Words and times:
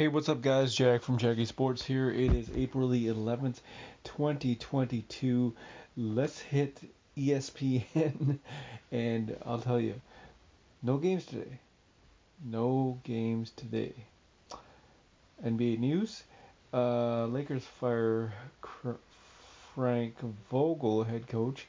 Hey, 0.00 0.08
what's 0.08 0.30
up, 0.30 0.40
guys? 0.40 0.74
Jack 0.74 1.02
from 1.02 1.18
Jackie 1.18 1.44
Sports 1.44 1.84
here. 1.84 2.10
It 2.10 2.32
is 2.32 2.48
April 2.56 2.88
the 2.88 3.08
11th, 3.08 3.60
2022. 4.04 5.54
Let's 5.94 6.38
hit 6.38 6.80
ESPN, 7.18 8.38
and 8.92 9.36
I'll 9.44 9.58
tell 9.58 9.78
you, 9.78 10.00
no 10.82 10.96
games 10.96 11.26
today. 11.26 11.58
No 12.42 12.98
games 13.04 13.50
today. 13.50 13.92
NBA 15.44 15.78
news: 15.78 16.22
uh, 16.72 17.26
Lakers 17.26 17.66
fire 17.78 18.32
Frank 19.74 20.14
Vogel, 20.50 21.04
head 21.04 21.28
coach, 21.28 21.66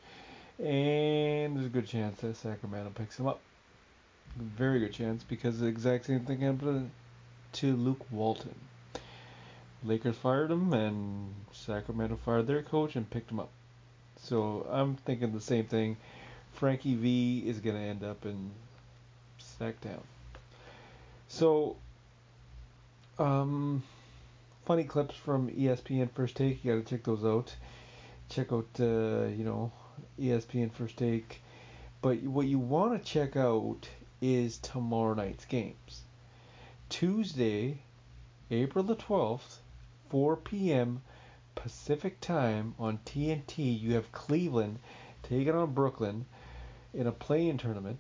and 0.58 1.58
there's 1.58 1.66
a 1.66 1.70
good 1.70 1.86
chance 1.86 2.22
that 2.22 2.38
Sacramento 2.38 2.92
picks 2.96 3.20
him 3.20 3.28
up. 3.28 3.42
Very 4.38 4.80
good 4.80 4.94
chance 4.94 5.22
because 5.22 5.60
the 5.60 5.68
exact 5.68 6.06
same 6.06 6.22
thing 6.22 6.40
happened 6.40 6.92
to 7.54 7.76
Luke 7.76 8.06
Walton. 8.12 8.56
Lakers 9.84 10.16
fired 10.16 10.52
him, 10.52 10.74
and 10.74 11.34
Sacramento 11.52 12.18
fired 12.24 12.48
their 12.48 12.62
coach 12.62 12.96
and 12.96 13.10
picked 13.10 13.32
him 13.32 13.40
up. 13.40 13.50
So 14.18 14.68
I'm 14.70 14.96
thinking 14.96 15.34
the 15.34 15.42
same 15.42 15.66
thing. 15.66 15.98
Frankie 16.54 16.96
V 16.96 17.44
is 17.48 17.60
going 17.60 17.76
to 17.76 17.82
end 17.82 18.04
up 18.04 18.26
in 18.26 18.52
Sacktown. 19.40 20.02
So, 21.28 21.78
um, 23.18 23.84
funny 24.66 24.84
clips 24.84 25.16
from 25.16 25.50
ESPN 25.50 26.12
First 26.12 26.36
Take. 26.36 26.64
You 26.64 26.76
got 26.76 26.86
to 26.86 26.90
check 26.96 27.04
those 27.04 27.26
out. 27.26 27.56
Check 28.30 28.52
out, 28.52 28.68
uh, 28.80 29.28
you 29.28 29.44
know, 29.44 29.72
ESPN 30.20 30.72
First 30.72 30.98
Take. 30.98 31.42
But 32.02 32.22
what 32.24 32.48
you 32.48 32.60
want 32.60 32.98
to 33.00 33.12
check 33.12 33.36
out 33.36 33.88
is 34.22 34.58
tomorrow 34.60 35.14
night's 35.14 35.46
games. 35.46 36.02
Tuesday, 36.92 37.80
April 38.52 38.84
the 38.84 38.98
12th, 38.98 39.60
4 40.10 40.36
p.m. 40.36 41.02
Pacific 41.56 42.20
time 42.20 42.76
on 42.78 43.00
TNT, 43.06 43.80
you 43.80 43.94
have 43.94 44.12
Cleveland 44.12 44.78
taking 45.24 45.56
on 45.56 45.74
Brooklyn 45.74 46.26
in 46.94 47.08
a 47.08 47.12
play-in 47.14 47.58
tournament. 47.58 47.98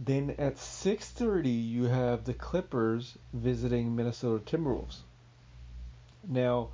Then 0.00 0.34
at 0.36 0.56
6:30 0.56 1.68
you 1.70 1.84
have 1.84 2.24
the 2.24 2.34
Clippers 2.34 3.16
visiting 3.32 3.94
Minnesota 3.94 4.44
Timberwolves. 4.44 5.02
Now, 6.26 6.70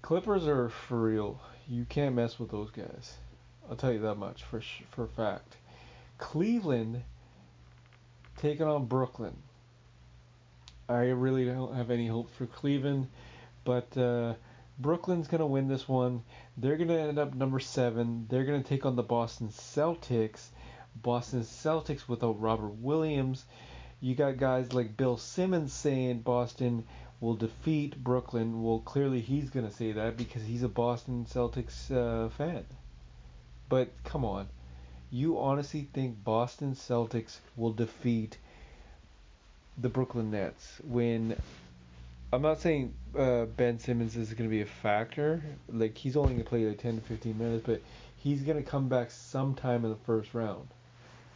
Clippers 0.00 0.46
are 0.46 0.70
for 0.70 1.02
real. 1.02 1.38
You 1.68 1.84
can't 1.84 2.14
mess 2.14 2.38
with 2.38 2.50
those 2.50 2.70
guys. 2.70 3.18
I'll 3.68 3.76
tell 3.76 3.92
you 3.92 4.00
that 4.00 4.14
much 4.14 4.42
for 4.42 4.62
for 4.90 5.06
fact. 5.06 5.58
Cleveland 6.16 7.02
taking 8.38 8.66
on 8.66 8.86
Brooklyn. 8.86 9.36
I 10.88 11.06
really 11.06 11.44
don't 11.44 11.74
have 11.74 11.90
any 11.90 12.06
hope 12.06 12.30
for 12.30 12.46
Cleveland, 12.46 13.08
but 13.64 13.96
uh, 13.96 14.34
Brooklyn's 14.78 15.26
going 15.26 15.40
to 15.40 15.46
win 15.46 15.66
this 15.66 15.88
one. 15.88 16.22
They're 16.56 16.76
going 16.76 16.88
to 16.88 17.00
end 17.00 17.18
up 17.18 17.34
number 17.34 17.58
seven. 17.58 18.26
They're 18.30 18.44
going 18.44 18.62
to 18.62 18.68
take 18.68 18.86
on 18.86 18.94
the 18.94 19.02
Boston 19.02 19.48
Celtics. 19.48 20.48
Boston 20.94 21.40
Celtics 21.40 22.08
without 22.08 22.40
Robert 22.40 22.76
Williams. 22.80 23.44
You 24.00 24.14
got 24.14 24.36
guys 24.36 24.72
like 24.72 24.96
Bill 24.96 25.16
Simmons 25.16 25.72
saying 25.72 26.20
Boston 26.20 26.84
will 27.20 27.34
defeat 27.34 28.02
Brooklyn. 28.02 28.62
Well, 28.62 28.80
clearly 28.80 29.20
he's 29.20 29.50
going 29.50 29.66
to 29.66 29.74
say 29.74 29.92
that 29.92 30.16
because 30.16 30.42
he's 30.44 30.62
a 30.62 30.68
Boston 30.68 31.26
Celtics 31.28 31.90
uh, 31.90 32.28
fan. 32.28 32.64
But 33.68 33.88
come 34.04 34.24
on. 34.24 34.48
You 35.10 35.38
honestly 35.38 35.88
think 35.92 36.22
Boston 36.22 36.74
Celtics 36.74 37.38
will 37.56 37.72
defeat 37.72 38.38
the 39.78 39.88
Brooklyn 39.88 40.30
Nets 40.30 40.80
when 40.84 41.36
I'm 42.32 42.42
not 42.42 42.60
saying 42.60 42.94
uh, 43.16 43.44
Ben 43.44 43.78
Simmons 43.78 44.16
is 44.16 44.32
going 44.32 44.48
to 44.48 44.54
be 44.54 44.62
a 44.62 44.66
factor. 44.66 45.42
Like 45.68 45.96
he's 45.96 46.16
only 46.16 46.30
going 46.30 46.42
to 46.42 46.48
play 46.48 46.66
like 46.66 46.78
10 46.78 46.96
to 46.96 47.00
15 47.02 47.38
minutes, 47.38 47.64
but 47.66 47.80
he's 48.16 48.42
going 48.42 48.62
to 48.62 48.68
come 48.68 48.88
back 48.88 49.10
sometime 49.10 49.84
in 49.84 49.90
the 49.90 49.98
first 50.04 50.34
round. 50.34 50.68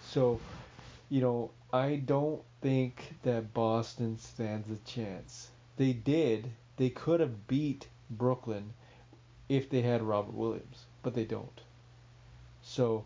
So, 0.08 0.40
you 1.08 1.20
know, 1.20 1.50
I 1.72 1.96
don't 1.96 2.42
think 2.62 3.14
that 3.22 3.54
Boston 3.54 4.18
stands 4.18 4.68
a 4.70 4.90
chance. 4.90 5.48
They 5.76 5.92
did. 5.92 6.50
They 6.76 6.90
could 6.90 7.20
have 7.20 7.46
beat 7.46 7.86
Brooklyn 8.10 8.72
if 9.48 9.70
they 9.70 9.82
had 9.82 10.02
Robert 10.02 10.34
Williams, 10.34 10.84
but 11.02 11.14
they 11.14 11.24
don't. 11.24 11.60
So, 12.62 13.04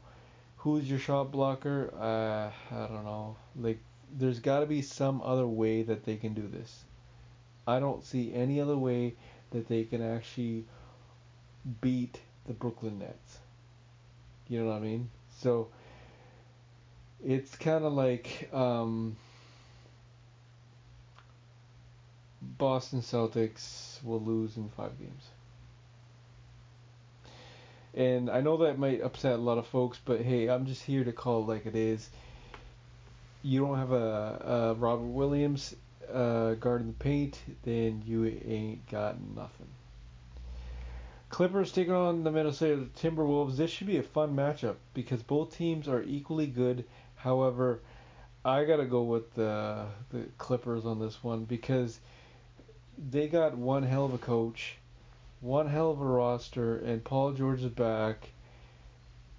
who's 0.58 0.88
your 0.88 0.98
shot 0.98 1.30
blocker? 1.30 1.92
Uh, 1.98 2.74
I 2.74 2.86
don't 2.86 3.04
know. 3.04 3.36
Like 3.56 3.80
there's 4.16 4.38
got 4.38 4.60
to 4.60 4.66
be 4.66 4.82
some 4.82 5.20
other 5.22 5.46
way 5.46 5.82
that 5.82 6.04
they 6.04 6.16
can 6.16 6.34
do 6.34 6.46
this. 6.46 6.84
I 7.66 7.80
don't 7.80 8.04
see 8.04 8.32
any 8.32 8.60
other 8.60 8.76
way 8.76 9.14
that 9.50 9.68
they 9.68 9.84
can 9.84 10.02
actually 10.02 10.64
beat 11.80 12.20
the 12.46 12.52
Brooklyn 12.52 12.98
Nets. 12.98 13.38
You 14.48 14.60
know 14.60 14.66
what 14.66 14.76
I 14.76 14.80
mean? 14.80 15.10
So 15.40 15.68
it's 17.24 17.56
kind 17.56 17.84
of 17.84 17.92
like 17.92 18.50
um, 18.52 19.16
Boston 22.42 23.00
Celtics 23.00 24.02
will 24.04 24.20
lose 24.20 24.56
in 24.56 24.68
five 24.68 24.98
games. 24.98 25.24
And 27.94 28.28
I 28.28 28.40
know 28.40 28.58
that 28.58 28.78
might 28.78 29.00
upset 29.02 29.34
a 29.34 29.42
lot 29.42 29.56
of 29.56 29.66
folks, 29.66 29.98
but 30.04 30.20
hey, 30.20 30.48
I'm 30.48 30.66
just 30.66 30.82
here 30.82 31.04
to 31.04 31.12
call 31.12 31.42
it 31.42 31.48
like 31.48 31.66
it 31.66 31.76
is 31.76 32.10
you 33.44 33.60
don't 33.60 33.78
have 33.78 33.92
a, 33.92 34.72
a 34.72 34.74
Robert 34.74 35.04
Williams 35.04 35.76
uh, 36.12 36.54
guarding 36.54 36.88
the 36.88 36.92
paint, 36.94 37.38
then 37.62 38.02
you 38.06 38.24
ain't 38.24 38.88
got 38.90 39.16
nothing. 39.20 39.68
Clippers 41.28 41.70
taking 41.70 41.92
on 41.92 42.24
the 42.24 42.30
Minnesota 42.30 42.86
Timberwolves. 42.98 43.56
This 43.56 43.70
should 43.70 43.86
be 43.86 43.98
a 43.98 44.02
fun 44.02 44.34
matchup 44.34 44.76
because 44.94 45.22
both 45.22 45.54
teams 45.56 45.88
are 45.88 46.02
equally 46.02 46.46
good. 46.46 46.84
However, 47.16 47.80
I 48.44 48.64
gotta 48.64 48.86
go 48.86 49.02
with 49.02 49.34
the 49.34 49.86
the 50.10 50.24
Clippers 50.38 50.86
on 50.86 50.98
this 50.98 51.22
one 51.22 51.44
because 51.44 51.98
they 53.10 53.28
got 53.28 53.58
one 53.58 53.82
hell 53.82 54.06
of 54.06 54.14
a 54.14 54.18
coach, 54.18 54.76
one 55.40 55.68
hell 55.68 55.90
of 55.90 56.00
a 56.00 56.04
roster, 56.04 56.76
and 56.78 57.04
Paul 57.04 57.32
George 57.32 57.62
is 57.62 57.70
back 57.70 58.30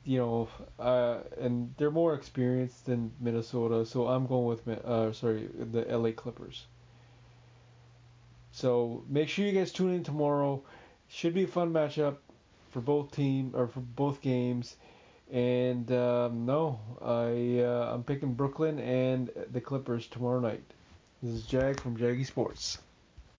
you 0.05 0.19
know, 0.19 0.47
uh, 0.79 1.17
and 1.39 1.73
they're 1.77 1.91
more 1.91 2.13
experienced 2.13 2.85
than 2.85 3.11
Minnesota, 3.19 3.85
so 3.85 4.07
I'm 4.07 4.27
going 4.27 4.45
with 4.45 4.67
uh, 4.67 5.11
sorry 5.11 5.49
the 5.59 5.81
LA 5.81 6.11
Clippers. 6.11 6.67
So 8.51 9.03
make 9.09 9.27
sure 9.27 9.45
you 9.45 9.51
guys 9.51 9.71
tune 9.71 9.93
in 9.93 10.03
tomorrow. 10.03 10.61
Should 11.09 11.33
be 11.33 11.43
a 11.43 11.47
fun 11.47 11.73
matchup 11.73 12.17
for 12.71 12.81
both 12.81 13.11
team 13.11 13.51
or 13.53 13.67
for 13.67 13.81
both 13.81 14.21
games. 14.21 14.75
And 15.31 15.91
um, 15.91 16.45
no, 16.45 16.79
I 17.01 17.63
uh, 17.63 17.93
I'm 17.93 18.03
picking 18.03 18.33
Brooklyn 18.33 18.79
and 18.79 19.31
the 19.51 19.59
Clippers 19.59 20.07
tomorrow 20.07 20.39
night. 20.39 20.63
This 21.23 21.33
is 21.33 21.45
Jag 21.47 21.79
from 21.79 21.97
Jaggy 21.97 22.25
Sports. 22.25 22.77